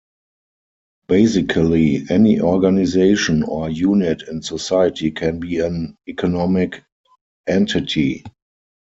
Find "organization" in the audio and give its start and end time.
2.41-3.43